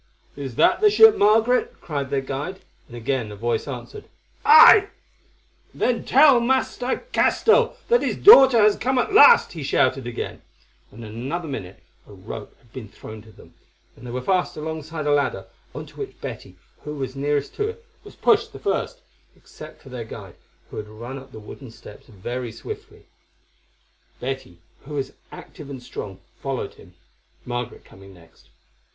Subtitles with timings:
[0.35, 4.05] "Is that the ship Margaret?" cried their guide, and again a voice answered
[4.43, 4.87] "Aye."
[5.75, 10.41] "Then tell Master Castell that his daughter has come at last," he shouted again,
[10.91, 13.53] and in another minute a rope had been thrown to them,
[13.95, 15.45] and they were fast alongside a ladder
[15.75, 19.01] on to which Betty, who was nearest to it, was pushed the first,
[19.35, 20.33] except for their guide,
[20.71, 23.05] who had run up the wooden steps very swiftly.
[24.19, 26.95] Betty, who was active and strong, followed him,
[27.45, 28.49] Margaret coming next.